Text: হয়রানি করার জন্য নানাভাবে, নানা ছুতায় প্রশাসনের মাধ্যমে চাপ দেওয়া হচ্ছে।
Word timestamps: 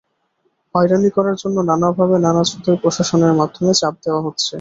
হয়রানি 0.75 1.09
করার 1.15 1.35
জন্য 1.41 1.57
নানাভাবে, 1.69 2.15
নানা 2.25 2.41
ছুতায় 2.49 2.79
প্রশাসনের 2.83 3.33
মাধ্যমে 3.39 3.73
চাপ 3.81 3.93
দেওয়া 4.03 4.21
হচ্ছে। 4.25 4.47